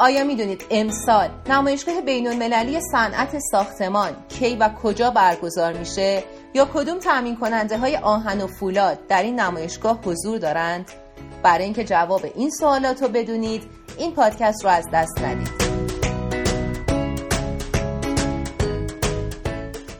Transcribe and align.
آیا 0.00 0.24
می‌دونید 0.24 0.64
امسال 0.70 1.28
نمایشگاه 1.48 2.00
بین 2.00 2.26
المللی 2.26 2.80
صنعت 2.92 3.38
ساختمان 3.50 4.16
کی 4.28 4.56
و 4.56 4.68
کجا 4.82 5.10
برگزار 5.10 5.72
میشه 5.72 6.24
یا 6.54 6.68
کدوم 6.74 6.98
تامین 6.98 7.36
کننده 7.36 7.78
های 7.78 7.96
آهن 7.96 8.40
و 8.40 8.46
فولاد 8.46 8.98
در 9.08 9.22
این 9.22 9.40
نمایشگاه 9.40 10.00
حضور 10.04 10.38
دارند؟ 10.38 10.90
برای 11.42 11.64
اینکه 11.64 11.84
جواب 11.84 12.20
این 12.34 12.50
سوالات 12.50 13.02
رو 13.02 13.08
بدونید 13.08 13.62
این 13.98 14.12
پادکست 14.12 14.64
رو 14.64 14.70
از 14.70 14.84
دست 14.92 15.18
ندید. 15.18 15.59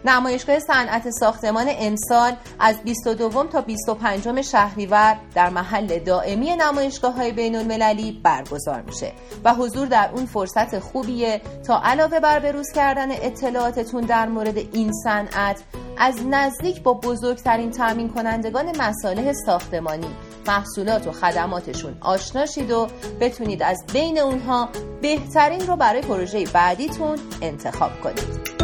نمایشگاه 0.04 0.58
صنعت 0.58 1.10
ساختمان 1.10 1.66
امسال 1.78 2.32
از 2.58 2.82
22 2.82 3.44
تا 3.44 3.60
25 3.60 4.40
شهریور 4.40 5.16
در 5.34 5.48
محل 5.48 5.98
دائمی 5.98 6.56
نمایشگاه 6.56 7.14
های 7.14 7.32
بین 7.32 7.56
المللی 7.56 8.20
برگزار 8.22 8.82
میشه 8.82 9.12
و 9.44 9.54
حضور 9.54 9.86
در 9.86 10.10
اون 10.14 10.26
فرصت 10.26 10.78
خوبیه 10.78 11.40
تا 11.66 11.80
علاوه 11.84 12.20
بر 12.20 12.38
بروز 12.38 12.66
کردن 12.74 13.12
اطلاعاتتون 13.12 14.04
در 14.04 14.28
مورد 14.28 14.56
این 14.58 14.92
صنعت 15.04 15.62
از 15.98 16.14
نزدیک 16.30 16.82
با 16.82 16.94
بزرگترین 16.94 17.70
تامین 17.70 18.08
کنندگان 18.08 18.76
مصالح 18.82 19.32
ساختمانی 19.32 20.10
محصولات 20.46 21.06
و 21.06 21.12
خدماتشون 21.12 21.96
آشنا 22.00 22.46
شید 22.46 22.70
و 22.70 22.86
بتونید 23.20 23.62
از 23.62 23.84
بین 23.92 24.18
اونها 24.18 24.68
بهترین 25.02 25.66
رو 25.66 25.76
برای 25.76 26.00
پروژه 26.00 26.44
بعدیتون 26.44 27.18
انتخاب 27.42 28.00
کنید. 28.00 28.59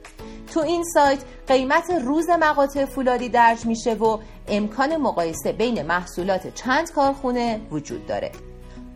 تو 0.54 0.60
این 0.60 0.84
سایت 0.94 1.18
قیمت 1.46 1.90
روز 1.90 2.28
مقاطع 2.28 2.84
فولادی 2.84 3.28
درج 3.28 3.66
میشه 3.66 3.94
و 3.94 4.18
امکان 4.48 4.96
مقایسه 4.96 5.52
بین 5.52 5.82
محصولات 5.82 6.54
چند 6.54 6.92
کارخونه 6.92 7.60
وجود 7.70 8.06
داره. 8.06 8.32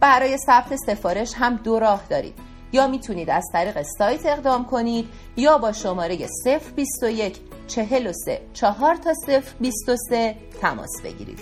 برای 0.00 0.38
ثبت 0.38 0.76
سفارش 0.76 1.34
هم 1.34 1.56
دو 1.56 1.78
راه 1.78 2.02
دارید 2.10 2.51
یا 2.72 2.86
می‌تونید 2.86 3.30
از 3.30 3.44
طریق 3.52 3.82
سایت 3.98 4.26
اقدام 4.26 4.64
کنید 4.66 5.08
یا 5.36 5.58
با 5.58 5.72
شماره 5.72 6.28
021 6.76 7.40
43 7.66 8.40
4 8.52 8.96
تا 8.96 9.12
023 9.60 10.36
تماس 10.60 11.02
بگیرید. 11.04 11.38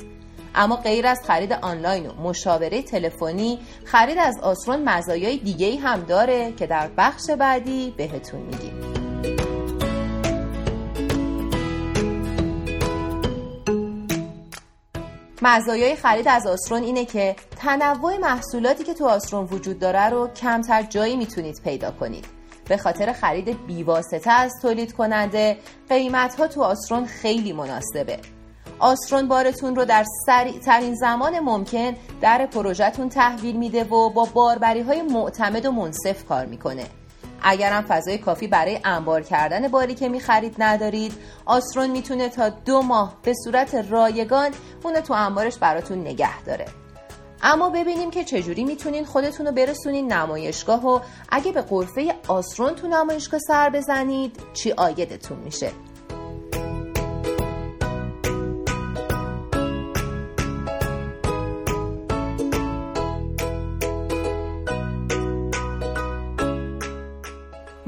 اما 0.55 0.77
غیر 0.77 1.07
از 1.07 1.21
خرید 1.27 1.53
آنلاین 1.53 2.07
و 2.07 2.13
مشاوره 2.23 2.83
تلفنی 2.83 3.59
خرید 3.85 4.19
از 4.19 4.39
آسرون 4.43 4.89
مزایای 4.89 5.37
دیگه 5.37 5.77
هم 5.77 6.01
داره 6.01 6.53
که 6.53 6.67
در 6.67 6.91
بخش 6.97 7.31
بعدی 7.31 7.95
بهتون 7.97 8.41
میگیم. 8.41 9.00
مزایای 15.43 15.97
خرید 15.97 16.29
از 16.29 16.47
آسرون 16.47 16.83
اینه 16.83 17.05
که 17.05 17.37
تنوع 17.57 18.17
محصولاتی 18.17 18.85
که 18.85 18.95
تو 18.95 19.07
آسرون 19.07 19.45
وجود 19.45 19.79
داره 19.79 20.09
رو 20.09 20.29
کمتر 20.29 20.83
جایی 20.83 21.17
می‌تونید 21.17 21.61
پیدا 21.65 21.91
کنید. 21.91 22.27
به 22.69 22.77
خاطر 22.77 23.13
خرید 23.13 23.67
بیواسطه 23.67 24.31
از 24.31 24.53
تولید 24.63 24.93
کننده 24.93 25.59
قیمت 25.89 26.35
ها 26.35 26.47
تو 26.47 26.63
آسرون 26.63 27.07
خیلی 27.07 27.53
مناسبه. 27.53 28.19
آسرون 28.79 29.29
بارتون 29.29 29.77
رو 29.77 29.85
در 29.85 30.05
سریع 30.27 30.59
ترین 30.59 30.95
زمان 30.95 31.41
ممکن 31.41 31.97
در 32.21 32.47
پروژهتون 32.47 33.09
تحویل 33.09 33.57
میده 33.57 33.85
و 33.85 34.11
با 34.11 34.29
باربری 34.35 34.81
های 34.81 35.03
معتمد 35.03 35.67
و 35.67 35.73
منصف 35.73 36.25
کار 36.25 36.47
می‌کنه. 36.47 36.87
اگرم 37.43 37.85
فضای 37.89 38.19
کافی 38.19 38.47
برای 38.47 38.81
انبار 38.85 39.23
کردن 39.23 39.69
باری 39.69 39.95
که 39.95 40.09
می‌خرید 40.09 40.55
ندارید 40.59 41.13
آسرون 41.47 41.91
می‌تونه 41.91 42.29
تا 42.29 42.49
دو 42.49 42.83
ماه 42.83 43.17
به 43.23 43.35
صورت 43.45 43.75
رایگان 43.75 44.51
اون 44.85 45.01
تو 45.01 45.15
انبارش 45.15 45.59
براتون 45.59 46.01
نگه 46.01 46.43
داره. 46.43 46.67
اما 47.43 47.71
ببینیم 47.71 48.11
که 48.11 48.25
چجوری 48.25 48.65
می‌تونین 48.65 49.05
خودتون 49.05 49.47
رو 49.47 49.53
برسونین 49.53 50.13
نمایشگاه 50.13 50.87
و 50.87 51.01
اگه 51.29 51.53
به 51.53 51.63
قرفه 51.63 52.15
آسرون 52.29 52.75
تو 52.75 52.89
نمایشگاه 52.89 53.41
سر 53.41 53.71
بزنید 53.71 54.41
چی 54.53 54.73
آیدتون 54.73 55.39
میشه؟ 55.39 55.73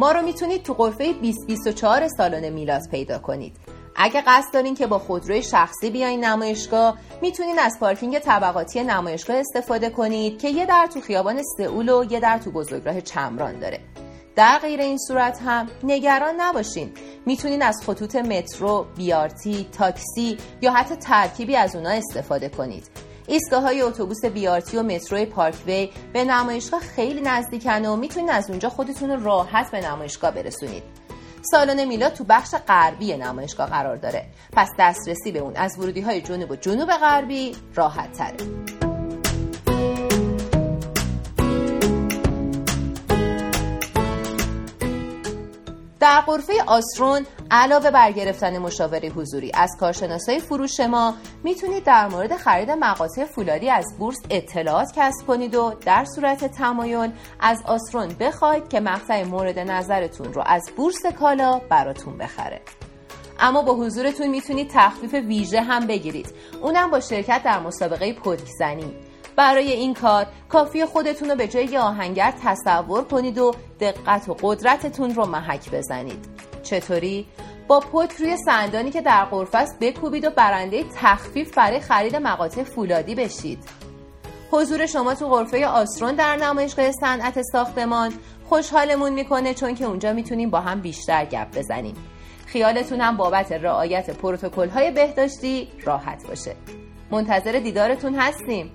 ما 0.03 0.13
رو 0.13 0.23
می‌تونید 0.23 0.63
تو 0.63 0.75
قرفه 0.75 1.13
2024 1.13 2.09
سالن 2.09 2.49
میلاد 2.49 2.89
پیدا 2.91 3.19
کنید. 3.19 3.57
اگه 3.97 4.23
قصد 4.27 4.53
دارین 4.53 4.75
که 4.75 4.87
با 4.87 4.99
خودروی 4.99 5.43
شخصی 5.43 5.91
بیاین 5.91 6.25
نمایشگاه 6.25 6.99
می‌تونین 7.23 7.59
از 7.59 7.77
پارکینگ 7.81 8.19
طبقاتی 8.19 8.85
نمایشگاه 8.85 9.37
استفاده 9.37 9.91
کنید 9.91 10.41
که 10.41 10.49
یه 10.49 10.67
در 10.67 10.89
تو 10.95 11.01
خیابان 11.01 11.43
سئول 11.57 11.89
و 11.89 12.05
یه 12.11 12.21
در 12.21 12.39
تو 12.39 12.51
بزرگراه 12.51 13.01
چمران 13.01 13.59
داره. 13.59 13.81
در 14.37 14.59
غیر 14.59 14.81
این 14.81 14.99
صورت 14.99 15.41
هم 15.43 15.69
نگران 15.85 16.35
نباشین. 16.39 16.93
می‌تونین 17.27 17.63
از 17.63 17.83
خطوط 17.87 18.17
مترو، 18.17 18.87
بیارتی، 18.97 19.67
تاکسی 19.73 20.37
یا 20.63 20.73
حتی 20.73 20.97
ترکیبی 20.97 21.57
از 21.57 21.77
اونا 21.77 21.91
استفاده 21.91 22.49
کنید. 22.49 22.85
ایستگاه 23.33 23.63
های 23.63 23.83
اتوبوس 23.83 24.25
بیارتی 24.25 24.77
و 24.77 24.83
مترو 24.83 25.25
پارکوی 25.25 25.91
به 26.13 26.25
نمایشگاه 26.25 26.81
خیلی 26.81 27.21
نزدیکن 27.21 27.85
و 27.85 27.97
می‌تونید 27.97 28.31
از 28.31 28.51
اونجا 28.51 28.69
خودتون 28.69 29.11
رو 29.11 29.25
راحت 29.25 29.71
به 29.71 29.81
نمایشگاه 29.81 30.31
برسونید. 30.31 30.83
سالن 31.51 31.85
میلاد 31.85 32.13
تو 32.13 32.25
بخش 32.25 32.55
غربی 32.69 33.17
نمایشگاه 33.17 33.71
قرار 33.71 33.97
داره. 33.97 34.25
پس 34.53 34.69
دسترسی 34.79 35.33
به 35.33 35.39
اون 35.39 35.57
از 35.57 35.79
ورودی 35.79 36.01
های 36.01 36.21
جنوب 36.21 36.51
و 36.51 36.57
جنوب 36.57 36.91
غربی 36.91 37.57
راحت 37.75 38.13
تره 38.13 38.92
در 46.03 46.21
قرفه 46.21 46.53
آسترون 46.67 47.27
علاوه 47.51 47.91
بر 47.91 48.13
گرفتن 48.13 48.59
مشاوره 48.59 49.09
حضوری 49.09 49.51
از 49.55 49.77
کارشناسای 49.81 50.39
فروش 50.39 50.81
ما 50.81 51.15
می‌تونید 51.45 51.85
در 51.85 52.09
مورد 52.09 52.37
خرید 52.37 52.71
مقاطع 52.71 53.25
فولادی 53.25 53.71
از 53.71 53.85
بورس 53.99 54.19
اطلاعات 54.31 54.93
کسب 54.97 55.27
کنید 55.27 55.55
و 55.55 55.75
در 55.87 56.05
صورت 56.05 56.45
تمایل 56.45 57.13
از 57.41 57.63
آسترون 57.67 58.09
بخواید 58.09 58.69
که 58.69 58.81
مقطع 58.81 59.25
مورد 59.25 59.59
نظرتون 59.59 60.33
رو 60.33 60.43
از 60.47 60.71
بورس 60.77 61.07
کالا 61.21 61.61
براتون 61.69 62.19
بخره. 62.19 62.61
اما 63.41 63.63
با 63.63 63.75
حضورتون 63.75 64.27
می‌تونید 64.27 64.71
تخفیف 64.75 65.15
ویژه 65.15 65.61
هم 65.61 65.87
بگیرید. 65.87 66.35
اونم 66.63 66.91
با 66.91 67.01
شرکت 67.01 67.43
در 67.45 67.61
مسابقه 67.61 68.13
پودکزنی 68.13 68.95
برای 69.37 69.73
این 69.73 69.95
کار 69.95 70.27
کافی 70.49 70.85
خودتون 70.85 71.31
رو 71.31 71.37
به 71.37 71.49
جای 71.49 71.77
آهنگر 71.77 72.35
تصور 72.45 73.05
کنید 73.05 73.39
و 73.39 73.55
دقت 73.81 74.29
و 74.29 74.37
قدرتتون 74.43 75.15
رو 75.15 75.27
محک 75.27 75.71
بزنید. 75.71 76.25
چطوری؟ 76.63 77.27
با 77.69 77.81
پک 77.81 78.13
روی 78.13 78.37
سندانی 78.37 78.91
که 78.91 79.01
در 79.01 79.25
قرفه 79.25 79.59
است 79.59 79.79
بکوبید 79.81 80.25
و 80.25 80.31
برنده 80.31 80.85
تخفیف 80.97 81.57
برای 81.57 81.81
خرید 81.81 82.17
مقاطع 82.17 82.63
فولادی 82.63 83.15
بشید. 83.15 83.59
حضور 84.51 84.87
شما 84.87 85.15
تو 85.15 85.29
غرفه 85.29 85.67
آسترون 85.67 86.15
در 86.15 86.37
نمایشگاه 86.37 86.93
صنعت 86.93 87.43
ساختمان 87.53 88.13
خوشحالمون 88.49 89.13
می‌کنه 89.13 89.55
چون 89.55 89.75
که 89.75 89.85
اونجا 89.85 90.13
می‌تونیم 90.13 90.51
با 90.51 90.61
هم 90.61 90.81
بیشتر 90.81 91.25
گپ 91.25 91.59
بزنیم. 91.59 91.95
خیالتون 92.47 93.01
هم 93.01 93.17
بابت 93.17 93.53
رعایت 93.53 94.11
پروتکل 94.11 94.69
های 94.69 94.91
بهداشتی 94.91 95.69
راحت 95.85 96.27
باشه. 96.29 96.57
منتظر 97.11 97.53
دیدارتون 97.53 98.15
هستیم. 98.15 98.73